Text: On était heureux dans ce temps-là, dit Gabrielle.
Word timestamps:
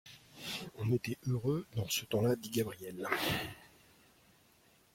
On 0.79 0.91
était 0.91 1.19
heureux 1.27 1.67
dans 1.75 1.87
ce 1.87 2.05
temps-là, 2.05 2.35
dit 2.35 2.49
Gabrielle. 2.49 3.07